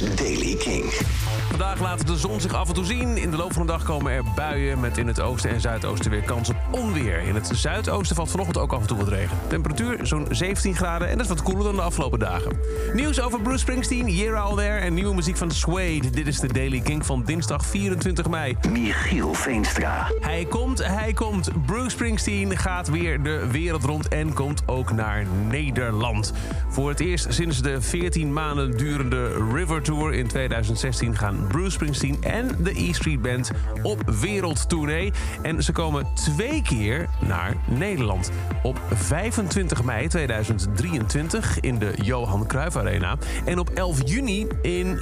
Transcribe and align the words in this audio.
is 0.00 0.14
Daily 0.16 0.54
King. 0.56 0.92
Vandaag 1.48 1.80
laat 1.80 2.06
de 2.06 2.16
zon 2.16 2.40
zich 2.40 2.54
af 2.54 2.68
en 2.68 2.74
toe 2.74 2.84
zien. 2.84 3.16
In 3.16 3.30
de 3.30 3.36
loop 3.36 3.52
van 3.52 3.66
de 3.66 3.72
dag 3.72 3.84
komen 3.84 4.12
er 4.12 4.22
buien 4.34 4.80
met 4.80 4.98
in 4.98 5.06
het 5.06 5.20
oosten 5.20 5.50
en 5.50 5.60
zuidoosten 5.60 6.10
weer 6.10 6.22
kans 6.22 6.48
op 6.48 6.56
onweer. 6.70 7.18
In 7.18 7.34
het 7.34 7.50
zuidoosten 7.54 8.16
valt 8.16 8.30
vanochtend 8.30 8.58
ook 8.58 8.72
af 8.72 8.80
en 8.80 8.86
toe 8.86 8.96
wat 8.96 9.08
regen. 9.08 9.38
Temperatuur 9.48 9.98
zo'n 10.02 10.26
17 10.30 10.74
graden 10.76 11.08
en 11.08 11.16
dat 11.16 11.26
is 11.26 11.32
wat 11.32 11.42
koeler 11.42 11.64
dan 11.64 11.74
de 11.74 11.82
afgelopen 11.82 12.18
dagen. 12.18 12.52
Nieuws 12.92 13.20
over 13.20 13.40
Bruce 13.40 13.58
Springsteen, 13.58 14.08
Year 14.08 14.36
All 14.36 14.56
There 14.56 14.78
en 14.78 14.94
nieuwe 14.94 15.14
muziek 15.14 15.36
van 15.36 15.50
Suede. 15.50 16.10
Dit 16.10 16.26
is 16.26 16.40
de 16.40 16.52
Daily 16.52 16.80
King 16.80 17.06
van 17.06 17.22
dinsdag 17.24 17.66
24 17.66 18.28
mei. 18.28 18.56
Michiel 18.70 19.34
Veenstra. 19.34 20.10
Hij 20.20 20.44
komt, 20.44 20.86
hij 20.86 21.12
komt. 21.12 21.50
Bruce 21.66 21.90
Springsteen 21.90 22.56
gaat 22.56 22.88
weer 22.88 23.22
de 23.22 23.46
wereld 23.50 23.84
rond 23.84 24.08
en 24.08 24.32
komt 24.32 24.62
ook 24.66 24.92
naar 24.92 25.26
Nederland. 25.48 26.32
Voor 26.68 26.88
het 26.88 27.00
eerst 27.00 27.26
sinds 27.28 27.62
de 27.62 27.80
14 27.80 28.32
maanden 28.32 28.76
durende 28.76 29.50
River 29.52 29.82
Tour 29.84 30.12
in 30.12 30.26
2016 30.26 31.16
gaan 31.16 31.46
Bruce 31.48 31.70
Springsteen 31.70 32.22
en 32.22 32.56
de 32.62 32.80
E 32.80 32.92
Street 32.92 33.22
Band 33.22 33.50
op 33.82 34.02
wereldtournee. 34.20 35.12
En 35.42 35.62
ze 35.62 35.72
komen 35.72 36.06
twee 36.14 36.62
keer 36.62 37.08
naar 37.26 37.56
Nederland. 37.66 38.30
Op 38.62 38.80
25 38.92 39.84
mei 39.84 40.08
2023 40.08 41.60
in 41.60 41.78
de 41.78 41.92
Johan 42.02 42.46
Cruijff 42.46 42.76
Arena 42.76 43.16
en 43.44 43.58
op 43.58 43.70
11 43.70 44.00
juni 44.04 44.46
in 44.62 45.00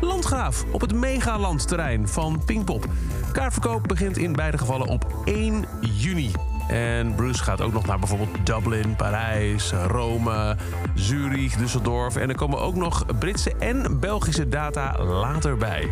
Landgraaf 0.00 0.64
op 0.70 0.80
het 0.80 0.94
megalandterrein 0.94 2.08
van 2.08 2.42
Pinkpop. 2.44 2.86
Kaartverkoop 3.32 3.88
begint 3.88 4.16
in 4.16 4.32
beide 4.32 4.58
gevallen 4.58 4.88
op 4.88 5.22
1 5.24 5.64
juni. 5.80 6.30
En 6.68 7.14
Bruce 7.14 7.42
gaat 7.42 7.60
ook 7.60 7.72
nog 7.72 7.86
naar 7.86 7.98
bijvoorbeeld 7.98 8.46
Dublin, 8.46 8.96
Parijs, 8.96 9.72
Rome, 9.72 10.56
Zurich, 10.94 11.54
Düsseldorf. 11.56 12.20
En 12.20 12.28
er 12.28 12.36
komen 12.36 12.60
ook 12.60 12.74
nog 12.74 13.04
Britse 13.18 13.52
en 13.58 14.00
Belgische 14.00 14.48
data 14.48 15.04
later 15.04 15.56
bij. 15.56 15.90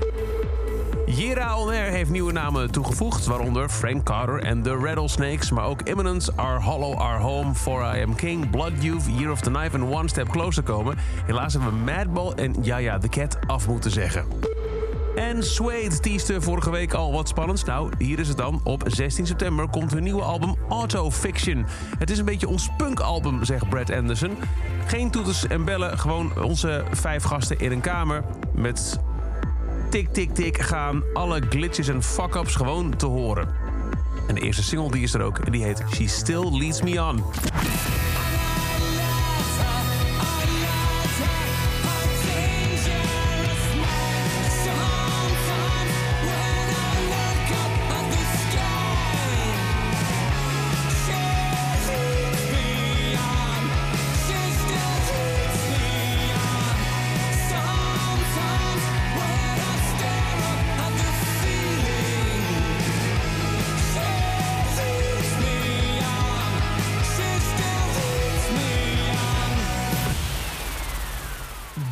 Jera 1.06 1.58
On 1.58 1.68
Air 1.68 1.90
heeft 1.90 2.10
nieuwe 2.10 2.32
namen 2.32 2.70
toegevoegd, 2.70 3.26
waaronder 3.26 3.68
Frank 3.68 4.04
Carter 4.04 4.42
en 4.42 4.62
The 4.62 4.74
Rattlesnakes, 4.74 5.50
maar 5.50 5.64
ook 5.64 5.82
Imminence, 5.82 6.32
Our 6.34 6.62
Hollow, 6.62 6.98
Our 6.98 7.20
Home, 7.20 7.54
For 7.54 7.96
I 7.96 8.02
Am 8.02 8.14
King, 8.14 8.50
Blood 8.50 8.72
Youth, 8.80 9.04
Year 9.18 9.30
of 9.30 9.40
the 9.40 9.50
Knife 9.50 9.76
en 9.76 9.82
One 9.82 10.08
Step 10.08 10.28
Closer 10.28 10.62
komen. 10.62 10.96
Helaas 11.26 11.52
hebben 11.52 11.72
we 11.72 11.92
Madball 11.92 12.32
en 12.32 12.54
Yaya 12.62 12.98
the 12.98 13.08
Cat 13.08 13.38
af 13.46 13.68
moeten 13.68 13.90
zeggen. 13.90 14.24
En 15.16 15.42
Suede 15.42 16.00
teaste 16.00 16.40
vorige 16.40 16.70
week 16.70 16.92
al 16.92 17.12
wat 17.12 17.28
spannends. 17.28 17.64
Nou, 17.64 17.92
hier 17.98 18.18
is 18.18 18.28
het 18.28 18.36
dan. 18.36 18.60
Op 18.64 18.82
16 18.86 19.26
september 19.26 19.68
komt 19.68 19.92
hun 19.92 20.02
nieuwe 20.02 20.22
album 20.22 20.54
Auto 20.68 21.10
Fiction. 21.10 21.66
Het 21.98 22.10
is 22.10 22.18
een 22.18 22.24
beetje 22.24 22.48
ons 22.48 22.70
punkalbum, 22.76 23.44
zegt 23.44 23.68
Brad 23.68 23.90
Anderson. 23.90 24.36
Geen 24.86 25.10
toeters 25.10 25.46
en 25.46 25.64
bellen, 25.64 25.98
gewoon 25.98 26.42
onze 26.42 26.84
vijf 26.90 27.22
gasten 27.22 27.58
in 27.58 27.72
een 27.72 27.80
kamer... 27.80 28.24
met 28.54 29.00
tik, 29.90 30.12
tik, 30.12 30.34
tik 30.34 30.58
gaan 30.58 31.02
alle 31.12 31.42
glitches 31.48 31.88
en 31.88 32.02
fuck-ups 32.02 32.54
gewoon 32.54 32.96
te 32.96 33.06
horen. 33.06 33.48
En 34.28 34.34
de 34.34 34.40
eerste 34.40 34.62
single 34.62 34.90
die 34.90 35.02
is 35.02 35.14
er 35.14 35.22
ook 35.22 35.38
en 35.38 35.52
die 35.52 35.62
heet 35.62 35.84
She 35.94 36.08
Still 36.08 36.58
Leads 36.58 36.82
Me 36.82 37.02
On. 37.02 37.24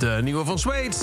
De 0.04 0.20
nieuwe 0.22 0.44
van 0.44 0.58
Suede. 0.58 0.96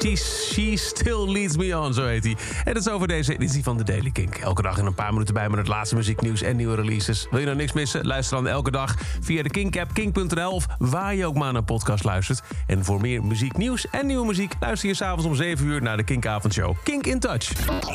She, 0.00 0.16
she 0.52 0.76
Still 0.76 1.32
Leads 1.32 1.56
Me 1.56 1.78
On, 1.78 1.94
zo 1.94 2.06
heet 2.06 2.24
hij. 2.24 2.36
En 2.64 2.74
dat 2.74 2.86
is 2.86 2.92
over 2.92 3.08
deze 3.08 3.32
editie 3.32 3.62
van 3.62 3.76
de 3.76 3.84
Daily 3.84 4.10
Kink. 4.10 4.36
Elke 4.36 4.62
dag 4.62 4.78
in 4.78 4.86
een 4.86 4.94
paar 4.94 5.12
minuten 5.12 5.34
bij 5.34 5.48
met 5.48 5.58
het 5.58 5.68
laatste 5.68 5.94
muzieknieuws 5.94 6.42
en 6.42 6.56
nieuwe 6.56 6.74
releases. 6.74 7.26
Wil 7.30 7.38
je 7.38 7.44
nou 7.44 7.56
niks 7.56 7.72
missen? 7.72 8.06
Luister 8.06 8.36
dan 8.36 8.48
elke 8.48 8.70
dag 8.70 8.94
via 9.20 9.42
de 9.42 9.50
Kink-app, 9.50 9.94
kink.nl... 9.94 10.50
of 10.50 10.66
waar 10.78 11.14
je 11.14 11.26
ook 11.26 11.34
maar 11.34 11.46
naar 11.46 11.54
een 11.54 11.64
podcast 11.64 12.04
luistert. 12.04 12.42
En 12.66 12.84
voor 12.84 13.00
meer 13.00 13.24
muzieknieuws 13.24 13.86
en 13.90 14.06
nieuwe 14.06 14.26
muziek... 14.26 14.54
luister 14.60 14.88
je 14.88 14.94
s'avonds 14.94 15.24
om 15.24 15.34
7 15.34 15.66
uur 15.66 15.82
naar 15.82 15.96
de 15.96 16.04
Kink-avondshow. 16.04 16.74
Kink 16.82 17.06
in 17.06 17.20
Touch. 17.20 17.52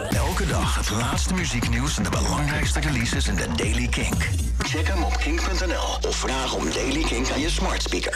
Elke 0.10 0.46
dag 0.48 0.76
het 0.76 0.92
laatste 0.92 1.34
muzieknieuws 1.34 1.98
en 1.98 2.04
de 2.04 2.10
belangrijkste 2.10 2.80
releases 2.80 3.28
in 3.28 3.36
de 3.36 3.48
Daily 3.56 3.88
Kink. 3.88 4.30
Check 4.58 4.88
hem 4.88 5.04
op 5.04 5.18
kink.nl 5.18 6.10
of 6.10 6.16
vraag 6.16 6.54
om 6.56 6.72
Daily 6.74 7.02
Kink 7.02 7.32
aan 7.32 7.40
je 7.40 7.50
smart 7.50 7.82
speaker. 7.82 8.08